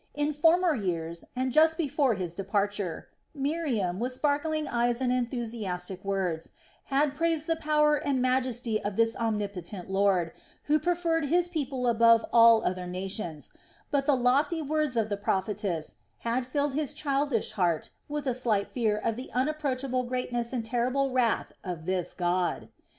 [0.15, 6.53] In former years, and just before his departure, Miriam, with sparkling eyes and enthusiastic words,
[6.85, 10.31] had praised the power and majesty of this omnipotent Lord,
[10.63, 13.53] who preferred his people above all other nations;
[13.91, 18.67] but the lofty words of the prophetess had filled his childish heart with a slight
[18.69, 22.69] fear of the unapproachable greatness and terrible wrath of this God.